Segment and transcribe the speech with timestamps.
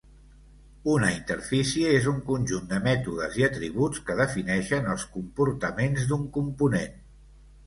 [0.93, 6.99] Una interfície és un conjunt de mètodes i atributs que defineixen els comportaments d'un component.